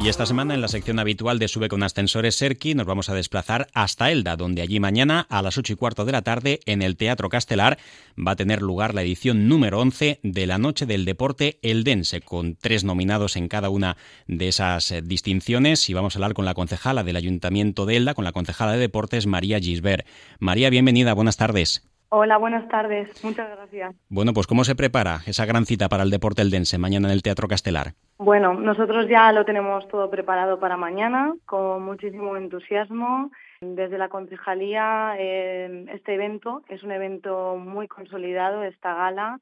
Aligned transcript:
Y 0.00 0.08
esta 0.08 0.26
semana 0.26 0.54
en 0.54 0.60
la 0.60 0.68
sección 0.68 1.00
habitual 1.00 1.40
de 1.40 1.48
Sube 1.48 1.68
con 1.68 1.82
Ascensores 1.82 2.36
Serki 2.36 2.74
nos 2.74 2.86
vamos 2.86 3.08
a 3.08 3.14
desplazar 3.14 3.66
hasta 3.74 4.12
Elda, 4.12 4.36
donde 4.36 4.62
allí 4.62 4.78
mañana 4.78 5.26
a 5.28 5.42
las 5.42 5.58
8 5.58 5.72
y 5.72 5.76
cuarto 5.76 6.04
de 6.04 6.12
la 6.12 6.22
tarde 6.22 6.60
en 6.66 6.82
el 6.82 6.96
Teatro 6.96 7.28
Castelar 7.28 7.78
va 8.16 8.32
a 8.32 8.36
tener 8.36 8.62
lugar 8.62 8.94
la 8.94 9.02
edición 9.02 9.48
número 9.48 9.80
11 9.80 10.20
de 10.22 10.46
la 10.46 10.58
Noche 10.58 10.86
del 10.86 11.04
Deporte 11.04 11.58
Eldense, 11.62 12.20
con 12.20 12.54
tres 12.54 12.84
nominados 12.84 13.34
en 13.34 13.48
cada 13.48 13.70
una 13.70 13.96
de 14.28 14.46
esas 14.46 14.92
eh, 14.92 15.02
distinciones. 15.02 15.90
Y 15.90 15.94
vamos 15.94 16.14
a 16.14 16.18
hablar 16.18 16.34
con 16.34 16.44
la 16.44 16.54
concejala 16.54 17.02
del 17.02 17.16
Ayuntamiento 17.16 17.84
de 17.84 17.96
Elda, 17.96 18.14
con 18.14 18.24
la 18.24 18.32
concejala 18.32 18.72
de 18.72 18.78
Deportes 18.78 19.26
María 19.26 19.58
Gisbert. 19.58 20.06
María, 20.38 20.70
bienvenida, 20.70 21.12
buenas 21.12 21.36
tardes. 21.36 21.87
Hola, 22.10 22.38
buenas 22.38 22.66
tardes. 22.68 23.22
Muchas 23.22 23.50
gracias. 23.50 23.94
Bueno, 24.08 24.32
pues 24.32 24.46
¿cómo 24.46 24.64
se 24.64 24.74
prepara 24.74 25.18
esa 25.26 25.44
gran 25.44 25.66
cita 25.66 25.90
para 25.90 26.04
el 26.04 26.10
deporte 26.10 26.40
eldense 26.40 26.78
mañana 26.78 27.08
en 27.08 27.12
el 27.12 27.22
Teatro 27.22 27.48
Castelar? 27.48 27.88
Bueno, 28.16 28.54
nosotros 28.54 29.06
ya 29.10 29.30
lo 29.32 29.44
tenemos 29.44 29.86
todo 29.88 30.08
preparado 30.08 30.58
para 30.58 30.78
mañana, 30.78 31.34
con 31.44 31.82
muchísimo 31.82 32.34
entusiasmo. 32.38 33.30
Desde 33.60 33.98
la 33.98 34.08
concejalía, 34.08 35.16
eh, 35.18 35.84
este 35.92 36.14
evento 36.14 36.62
es 36.68 36.82
un 36.82 36.92
evento 36.92 37.56
muy 37.56 37.88
consolidado, 37.88 38.62
esta 38.62 38.94
gala. 38.94 39.38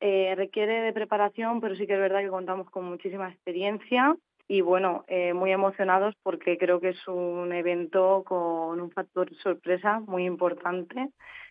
Eh, 0.00 0.34
requiere 0.36 0.82
de 0.82 0.92
preparación, 0.92 1.60
pero 1.60 1.74
sí 1.74 1.86
que 1.86 1.94
es 1.94 2.00
verdad 2.00 2.20
que 2.20 2.28
contamos 2.28 2.70
con 2.70 2.84
muchísima 2.84 3.28
experiencia 3.28 4.14
y 4.46 4.60
bueno, 4.60 5.04
eh, 5.08 5.32
muy 5.32 5.50
emocionados 5.50 6.14
porque 6.22 6.58
creo 6.58 6.80
que 6.80 6.90
es 6.90 7.08
un 7.08 7.52
evento 7.52 8.22
con 8.24 8.80
un 8.80 8.90
factor 8.90 9.34
sorpresa 9.36 10.00
muy 10.00 10.26
importante 10.26 11.08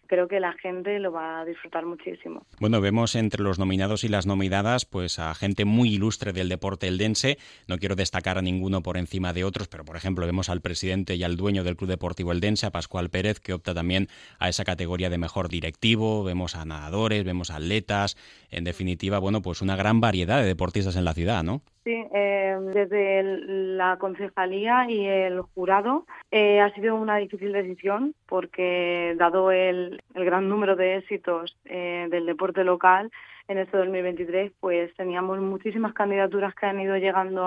creo 0.08 0.28
que 0.28 0.40
la 0.40 0.54
gente 0.54 1.00
lo 1.00 1.12
va 1.12 1.42
a 1.42 1.46
disfrutar 1.46 1.86
muchísimo. 1.86 2.46
Bueno, 2.60 2.82
vemos 2.82 3.16
entre 3.16 3.44
los 3.44 3.60
nominados 3.60 4.04
y 4.04 4.08
las 4.08 4.26
nominadas 4.26 4.86
pues 4.86 5.20
a 5.20 5.34
gente 5.36 5.66
muy 5.66 5.94
ilustre 5.94 6.34
del 6.34 6.50
deporte 6.50 6.88
eldense. 6.88 7.38
No 7.68 7.78
quiero 7.78 7.96
destacar 7.96 8.38
a 8.38 8.42
ninguno 8.42 8.82
por 8.82 8.98
encima 8.98 9.34
de 9.34 9.44
otros, 9.44 9.68
pero 9.68 9.86
por 9.86 9.96
ejemplo 9.96 10.26
vemos 10.26 10.50
al 10.50 10.62
presidente 10.62 11.16
y 11.16 11.24
al 11.24 11.38
dueño 11.38 11.64
del 11.64 11.76
Club 11.76 11.90
Deportivo 11.90 12.32
Eldense, 12.32 12.66
a 12.66 12.72
Pascual 12.72 13.10
Pérez, 13.10 13.40
que 13.40 13.54
opta 13.54 13.74
también 13.74 14.08
a 14.40 14.50
esa 14.50 14.64
categoría 14.64 15.10
de 15.10 15.18
mejor 15.18 15.50
directivo. 15.50 16.24
Vemos 16.24 16.56
a 16.56 16.66
nadadores, 16.66 17.24
vemos 17.24 17.52
a 17.52 17.58
atletas. 17.58 18.18
En 18.52 18.64
definitiva, 18.64 19.20
bueno, 19.20 19.42
pues 19.42 19.62
una 19.62 19.76
gran 19.76 20.00
variedad 20.00 20.40
de 20.40 20.48
deportistas 20.48 20.96
en 20.96 21.06
la 21.06 21.14
ciudad, 21.14 21.44
¿no? 21.44 21.62
Sí, 21.84 22.02
eh, 22.14 22.56
desde 22.74 23.24
la 23.24 23.98
concejalía 23.98 24.90
y 24.90 25.06
el 25.06 25.42
jurado 25.42 26.06
eh, 26.32 26.62
ha 26.62 26.74
sido 26.74 26.96
una 26.96 27.18
difícil 27.18 27.52
decisión 27.52 28.16
porque 28.26 29.16
dado 29.18 29.52
el, 29.52 29.93
gran 30.14 30.50
número 30.50 30.76
de 30.76 30.98
éxitos 30.98 31.58
eh, 31.66 32.08
del 32.10 32.26
deporte 32.26 32.64
local 32.64 33.12
en 33.48 33.58
este 33.58 33.78
2023, 33.78 34.52
pues 34.60 34.94
teníamos 34.96 35.40
muchísimas 35.40 35.94
candidaturas 35.94 36.56
que 36.56 36.66
han 36.66 36.80
ido 36.80 36.98
llegando 36.98 37.44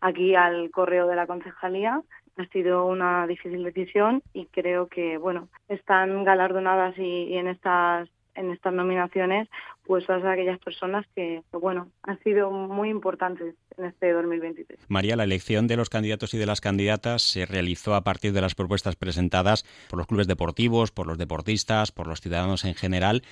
aquí 0.00 0.34
al 0.34 0.70
correo 0.70 1.06
de 1.06 1.16
la 1.16 1.26
concejalía. 1.26 2.02
Ha 2.36 2.46
sido 2.46 2.86
una 2.86 3.26
difícil 3.26 3.64
decisión 3.64 4.22
y 4.32 4.46
creo 4.46 4.86
que 4.86 5.18
bueno 5.18 5.48
están 5.68 6.24
galardonadas 6.24 6.96
y 6.98 7.34
en 7.36 7.48
estas 7.48 8.08
en 8.38 8.50
estas 8.52 8.72
nominaciones 8.72 9.48
pues 9.88 10.04
todas 10.04 10.22
aquellas 10.24 10.58
personas 10.58 11.06
que, 11.16 11.42
bueno, 11.50 11.88
han 12.02 12.22
sido 12.22 12.50
muy 12.50 12.90
importantes 12.90 13.54
en 13.78 13.86
este 13.86 14.12
2023. 14.12 14.78
María, 14.88 15.16
la 15.16 15.24
elección 15.24 15.66
de 15.66 15.76
los 15.76 15.88
candidatos 15.88 16.34
y 16.34 16.38
de 16.38 16.44
las 16.44 16.60
candidatas 16.60 17.22
se 17.22 17.46
realizó 17.46 17.94
a 17.94 18.02
partir 18.02 18.34
de 18.34 18.42
las 18.42 18.54
propuestas 18.54 18.96
presentadas 18.96 19.64
por 19.88 19.98
los 19.98 20.06
clubes 20.06 20.26
deportivos, 20.26 20.90
por 20.90 21.06
los 21.06 21.16
deportistas, 21.16 21.90
por 21.90 22.06
los 22.06 22.20
ciudadanos 22.20 22.66
en 22.66 22.74
general 22.74 23.22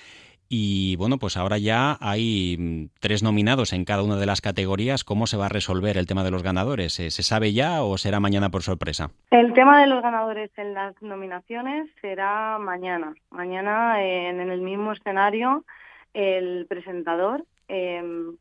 y 0.49 0.95
bueno, 0.95 1.17
pues 1.17 1.37
ahora 1.37 1.57
ya 1.57 1.97
hay 1.99 2.55
mm, 2.57 2.89
tres 2.99 3.23
nominados 3.23 3.73
en 3.73 3.85
cada 3.85 4.03
una 4.03 4.15
de 4.15 4.25
las 4.25 4.41
categorías. 4.41 5.03
¿Cómo 5.03 5.27
se 5.27 5.37
va 5.37 5.47
a 5.47 5.49
resolver 5.49 5.97
el 5.97 6.07
tema 6.07 6.23
de 6.23 6.31
los 6.31 6.43
ganadores? 6.43 6.93
¿Se 6.93 7.09
sabe 7.09 7.53
ya 7.53 7.83
o 7.83 7.97
será 7.97 8.19
mañana 8.19 8.49
por 8.49 8.63
sorpresa? 8.63 9.09
El 9.31 9.53
tema 9.53 9.81
de 9.81 9.87
los 9.87 10.01
ganadores 10.01 10.51
en 10.57 10.73
las 10.73 10.99
nominaciones 11.01 11.89
será 12.01 12.57
mañana. 12.59 13.13
Mañana 13.29 14.03
en, 14.03 14.39
el 14.39 14.61
mismo 14.61 14.93
escenario 14.93 15.65
el 16.13 16.65
presentador 16.67 17.43
em, 17.67 18.37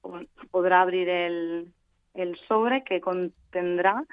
podrá 0.50 0.83
abrir 0.83 1.09
el, 1.09 1.72
sobre 2.49 2.84
que 2.84 3.00
contendrá 3.00 4.05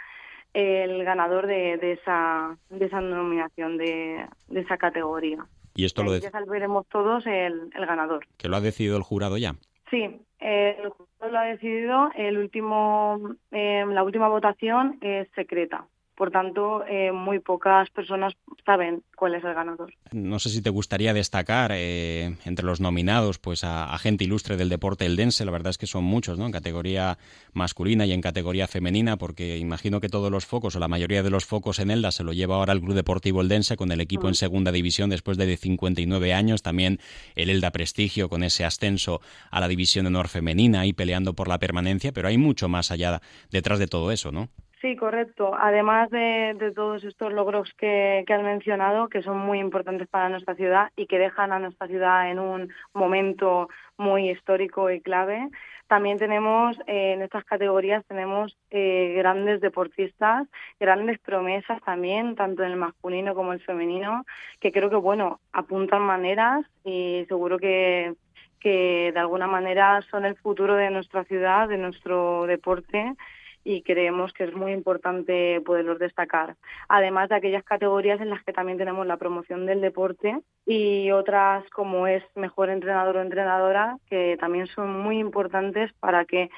el 0.54 1.04
ganador 1.04 1.48
de, 1.48 1.94
esa, 1.94 2.58
de 2.70 2.86
esa 2.86 3.02
nominación, 3.02 3.78
de 3.78 4.28
esa 4.54 4.78
categoría. 4.78 5.46
Y 5.76 5.86
esto 5.86 6.04
lo 6.04 6.16
ya 6.18 6.32
sabremos 6.32 6.88
todos 6.88 7.26
el, 7.26 7.70
el, 7.74 7.86
ganador. 7.86 8.26
¿Que 8.38 8.48
lo 8.48 8.58
ha 8.58 8.62
decidido 8.62 8.98
el 8.98 9.04
jurado 9.04 9.38
ya? 9.38 9.56
Sí, 9.90 10.20
el 10.40 10.90
jurado 10.90 11.32
lo 11.32 11.40
ha 11.40 11.46
decidido. 11.46 12.10
El 12.16 12.38
último, 12.38 13.36
eh, 13.52 13.84
la 13.88 14.04
última 14.04 14.28
votación 14.28 14.98
es 15.02 15.28
secreta. 15.36 15.88
Por 16.16 16.30
tanto, 16.30 16.86
eh, 16.86 17.12
muy 17.12 17.40
pocas 17.40 17.90
personas 17.90 18.34
saben 18.66 19.02
cuál 19.16 19.34
es 19.34 19.44
el 19.44 19.56
ganador. 19.56 19.94
No 20.12 20.38
sé 20.38 20.50
si 20.50 20.62
te 20.62 20.70
gustaría 20.70 21.12
destacar 21.12 21.72
eh, 21.74 22.36
entre 22.46 22.66
los 22.66 22.80
nominados 22.80 23.40
pues 23.40 23.64
a, 23.64 23.98
gente 23.98 24.24
ilustre 24.24 24.56
del 24.56 24.70
deporte 24.70 25.08
eldense. 25.08 25.44
La 25.44 25.52
verdad 25.52 25.72
es 25.72 25.80
que 25.80 25.88
son 25.88 26.04
muchos, 26.04 26.38
¿no? 26.38 26.46
En 26.46 26.52
categoría 26.52 27.18
masculina 27.54 28.06
y 28.06 28.12
en 28.12 28.22
categoría 28.22 28.68
femenina, 28.68 29.18
porque 29.18 29.58
imagino 29.58 30.00
que 30.00 30.10
todos 30.10 30.32
los 30.32 30.46
focos 30.46 30.76
o 30.76 30.80
la 30.80 30.88
mayoría 30.88 31.24
de 31.24 31.32
los 31.32 31.46
focos 31.46 31.80
en 31.80 31.90
Elda 31.90 32.12
se 32.12 32.24
lo 32.24 32.32
lleva 32.32 32.56
ahora 32.58 32.74
el 32.74 32.82
Club 32.82 32.94
Deportivo 32.94 33.42
Eldense 33.42 33.76
con 33.76 33.92
el 33.92 34.00
equipo 34.00 34.28
en 34.28 34.36
segunda 34.36 34.72
división 34.72 35.10
después 35.10 35.38
de 35.38 35.58
59 35.58 36.34
años. 36.34 36.62
También 36.62 37.00
el 37.34 37.50
Elda 37.50 37.72
Prestigio 37.72 38.30
con 38.30 38.44
ese 38.44 38.66
ascenso 38.66 39.20
a 39.50 39.60
la 39.60 39.68
división 39.68 40.06
de 40.06 40.10
honor 40.10 40.28
femenina 40.28 40.86
y 40.86 40.94
peleando 40.94 41.34
por 41.34 41.48
la 41.48 41.58
permanencia, 41.58 42.12
pero 42.12 42.28
hay 42.28 42.38
mucho 42.38 42.70
más 42.70 42.92
allá 42.92 43.20
detrás 43.50 43.80
de 43.80 43.88
todo 43.88 44.12
eso, 44.12 44.32
¿no? 44.32 44.50
Sí, 44.84 44.98
correcto. 44.98 45.54
Además 45.58 46.10
de, 46.10 46.74
todos 46.76 47.06
estos 47.06 47.32
logros 47.32 47.74
que, 47.78 48.26
has 48.28 48.44
mencionado, 48.44 49.08
que 49.08 49.24
son 49.24 49.38
muy 49.38 49.60
importantes 49.60 50.10
para 50.10 50.28
nuestra 50.28 50.56
ciudad 50.56 50.92
y 50.98 51.08
que 51.08 51.20
dejan 51.20 51.54
a 51.54 51.60
nuestra 51.60 51.88
ciudad 51.88 52.30
en 52.30 52.38
un 52.38 52.70
momento 52.94 53.70
muy 53.96 54.30
histórico 54.30 54.92
y 54.92 55.00
clave, 55.00 55.48
también 55.88 56.18
tenemos 56.20 56.78
eh, 56.86 57.14
en 57.14 57.22
estas 57.22 57.46
categorías 57.46 58.04
tenemos 58.08 58.58
eh, 58.72 59.14
grandes 59.16 59.62
deportistas, 59.62 60.50
grandes 60.82 61.18
promesas 61.20 61.82
también, 61.84 62.36
tanto 62.36 62.64
en 62.64 62.72
el 62.72 62.78
masculino 62.78 63.36
como 63.36 63.54
el 63.54 63.62
femenino, 63.62 64.26
que 64.60 64.74
creo 64.74 64.90
que 64.90 64.98
bueno 64.98 65.40
apuntan 65.54 66.02
maneras 66.02 66.66
y 66.84 67.24
seguro 67.30 67.58
que 67.58 68.16
que 68.60 69.12
de 69.14 69.20
alguna 69.20 69.48
manera 69.48 70.02
son 70.10 70.26
el 70.26 70.36
futuro 70.38 70.76
de 70.76 70.90
nuestra 70.90 71.26
ciudad, 71.26 71.68
de 71.70 71.78
nuestro 71.78 72.46
deporte 72.48 73.14
y 73.64 73.82
creemos 73.82 74.34
que 74.34 74.44
es 74.44 74.54
muy 74.54 74.72
importante 74.72 75.62
poderlos 75.62 76.00
destacar. 76.00 76.56
Además 76.90 77.30
de 77.30 77.36
aquellas 77.36 77.64
categorías 77.64 78.20
en 78.22 78.30
las 78.30 78.44
que 78.44 78.54
también 78.54 78.78
tenemos 78.78 79.08
la 79.08 79.18
promoción 79.18 79.66
del 79.66 79.82
deporte 79.82 80.40
y 80.66 81.12
otras 81.12 81.68
como 81.70 82.08
es 82.08 82.24
mejor 82.36 82.70
entrenador 82.70 83.18
o 83.18 83.22
entrenadora, 83.22 83.98
que 84.10 84.38
también 84.40 84.68
son 84.68 85.00
muy 85.02 85.20
importantes 85.20 85.92
para 86.00 86.26
que 86.26 86.50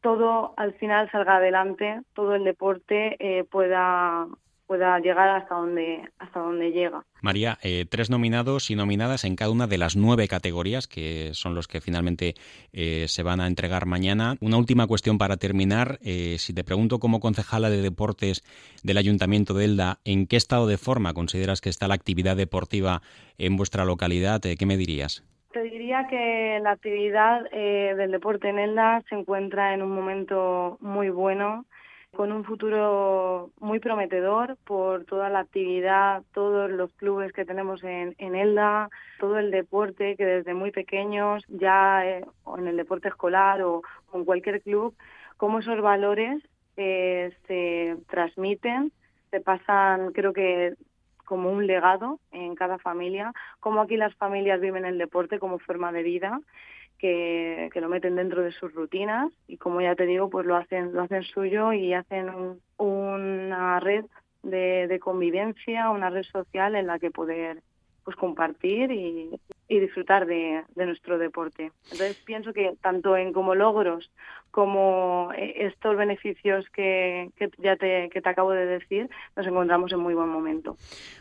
todo 0.00 0.54
al 0.56 0.74
final 0.74 1.10
salga 1.10 1.36
adelante, 1.36 2.00
todo 2.14 2.34
el 2.34 2.44
deporte 2.44 3.16
eh, 3.18 3.44
pueda 3.44 4.26
pueda 4.70 5.00
llegar 5.00 5.28
hasta 5.30 5.56
donde 5.56 6.00
hasta 6.20 6.38
donde 6.38 6.70
llega. 6.70 7.02
María, 7.22 7.58
eh, 7.60 7.86
tres 7.90 8.08
nominados 8.08 8.70
y 8.70 8.76
nominadas 8.76 9.24
en 9.24 9.34
cada 9.34 9.50
una 9.50 9.66
de 9.66 9.78
las 9.78 9.96
nueve 9.96 10.28
categorías 10.28 10.86
que 10.86 11.30
son 11.32 11.56
los 11.56 11.66
que 11.66 11.80
finalmente 11.80 12.34
eh, 12.72 13.06
se 13.08 13.24
van 13.24 13.40
a 13.40 13.48
entregar 13.48 13.86
mañana. 13.86 14.36
Una 14.40 14.58
última 14.58 14.86
cuestión 14.86 15.18
para 15.18 15.38
terminar. 15.38 15.98
Eh, 16.04 16.36
si 16.38 16.54
te 16.54 16.62
pregunto 16.62 17.00
como 17.00 17.18
concejala 17.18 17.68
de 17.68 17.82
deportes 17.82 18.44
del 18.84 18.98
Ayuntamiento 18.98 19.54
de 19.54 19.64
Elda, 19.64 19.98
¿en 20.04 20.28
qué 20.28 20.36
estado 20.36 20.68
de 20.68 20.78
forma 20.78 21.14
consideras 21.14 21.60
que 21.60 21.68
está 21.68 21.88
la 21.88 21.94
actividad 21.94 22.36
deportiva 22.36 23.02
en 23.38 23.56
vuestra 23.56 23.84
localidad? 23.84 24.40
¿Qué 24.40 24.66
me 24.66 24.76
dirías? 24.76 25.24
Te 25.52 25.64
diría 25.64 26.06
que 26.08 26.60
la 26.62 26.70
actividad 26.70 27.42
del 27.50 28.12
deporte 28.12 28.48
en 28.48 28.60
Elda 28.60 29.02
se 29.08 29.16
encuentra 29.16 29.74
en 29.74 29.82
un 29.82 29.90
momento 29.90 30.78
muy 30.80 31.10
bueno 31.10 31.66
con 32.16 32.32
un 32.32 32.44
futuro 32.44 33.50
muy 33.60 33.78
prometedor 33.78 34.56
por 34.64 35.04
toda 35.04 35.30
la 35.30 35.40
actividad, 35.40 36.22
todos 36.34 36.70
los 36.70 36.92
clubes 36.94 37.32
que 37.32 37.44
tenemos 37.44 37.82
en, 37.84 38.14
Elda, 38.34 38.90
todo 39.18 39.38
el 39.38 39.50
deporte 39.50 40.16
que 40.16 40.26
desde 40.26 40.54
muy 40.54 40.70
pequeños, 40.72 41.44
ya 41.48 42.04
eh, 42.06 42.24
en 42.58 42.66
el 42.66 42.76
deporte 42.76 43.08
escolar 43.08 43.62
o 43.62 43.82
en 44.12 44.24
cualquier 44.24 44.60
club, 44.60 44.94
cómo 45.36 45.60
esos 45.60 45.80
valores 45.80 46.42
eh, 46.76 47.32
se 47.46 47.96
transmiten, 48.08 48.92
se 49.30 49.40
pasan, 49.40 50.12
creo 50.12 50.32
que 50.32 50.74
como 51.24 51.52
un 51.52 51.66
legado 51.66 52.18
en 52.32 52.56
cada 52.56 52.78
familia, 52.78 53.32
como 53.60 53.80
aquí 53.80 53.96
las 53.96 54.14
familias 54.16 54.60
viven 54.60 54.84
el 54.84 54.98
deporte 54.98 55.38
como 55.38 55.60
forma 55.60 55.92
de 55.92 56.02
vida, 56.02 56.40
que, 57.00 57.70
lo 57.74 57.88
meten 57.88 58.16
dentro 58.16 58.42
de 58.42 58.52
sus 58.52 58.72
rutinas 58.74 59.32
y 59.46 59.56
como 59.56 59.80
ya 59.80 59.94
te 59.94 60.06
digo, 60.06 60.28
pues 60.28 60.46
lo 60.46 60.56
hacen, 60.56 60.92
lo 60.92 61.02
hacen 61.02 61.22
suyo 61.22 61.72
y 61.72 61.94
hacen 61.94 62.60
una 62.76 63.80
red 63.80 64.04
de, 64.42 64.86
de 64.86 65.00
convivencia, 65.00 65.90
una 65.90 66.10
red 66.10 66.24
social 66.24 66.74
en 66.74 66.86
la 66.86 66.98
que 66.98 67.10
poder 67.10 67.62
pues 68.04 68.16
compartir 68.16 68.90
y, 68.90 69.30
disfrutar 69.78 70.26
de, 70.26 70.64
nuestro 70.74 71.18
deporte. 71.18 71.70
Entonces 71.84 72.16
pienso 72.24 72.52
que 72.52 72.74
tanto 72.80 73.16
en 73.16 73.32
como 73.32 73.54
logros 73.54 74.10
como 74.50 75.30
eh, 75.36 75.66
estos 75.66 75.96
beneficios 75.96 76.64
que, 76.74 77.30
ya 77.58 77.76
te, 77.76 78.10
que 78.12 78.20
te 78.20 78.28
acabo 78.28 78.50
de 78.50 78.66
decir, 78.66 79.08
nos 79.36 79.46
encontramos 79.46 79.92
en 79.92 80.00
muy 80.00 80.14
buen 80.14 80.28
momento. 80.28 80.76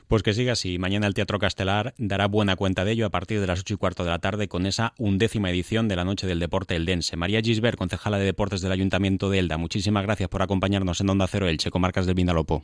Pues 0.07 0.23
que 0.23 0.33
siga 0.33 0.53
así. 0.53 0.79
Mañana 0.79 1.05
el 1.05 1.13
Teatro 1.13 1.37
Castelar 1.37 1.93
dará 1.99 2.27
buena 2.27 2.55
cuenta 2.55 2.85
de 2.85 2.93
ello 2.93 3.05
a 3.05 3.11
partir 3.11 3.39
de 3.39 3.45
las 3.45 3.59
ocho 3.59 3.75
y 3.75 3.77
cuarto 3.77 4.03
de 4.03 4.09
la 4.09 4.19
tarde 4.19 4.47
con 4.47 4.65
esa 4.65 4.93
undécima 4.97 5.51
edición 5.51 5.87
de 5.87 5.95
la 5.95 6.05
Noche 6.05 6.25
del 6.25 6.39
Deporte 6.39 6.75
Eldense. 6.75 7.17
María 7.17 7.41
Gisbert, 7.41 7.77
concejala 7.77 8.17
de 8.17 8.25
Deportes 8.25 8.61
del 8.61 8.71
Ayuntamiento 8.71 9.29
de 9.29 9.39
Elda, 9.39 9.57
muchísimas 9.57 10.03
gracias 10.03 10.29
por 10.29 10.41
acompañarnos 10.41 10.99
en 11.01 11.09
Onda 11.09 11.27
Cero 11.27 11.47
Elche, 11.47 11.69
comarcas 11.69 12.07
del 12.07 12.15
Vinalopó. 12.15 12.63